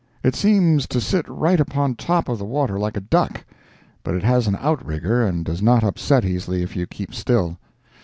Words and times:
It 0.23 0.33
seems 0.33 0.87
to 0.87 0.99
sit 0.99 1.29
right 1.29 1.59
upon 1.59 1.93
top 1.93 2.27
of 2.27 2.39
the 2.39 2.43
water 2.43 2.79
like 2.79 2.97
a 2.97 3.01
duck, 3.01 3.45
but 4.03 4.15
it 4.15 4.23
has 4.23 4.47
an 4.47 4.55
outrigger 4.59 5.23
and 5.23 5.45
does 5.45 5.61
not 5.61 5.83
upset 5.83 6.25
easily 6.25 6.63
if 6.63 6.75
you 6.75 6.87
keep 6.87 7.13
still. 7.13 7.59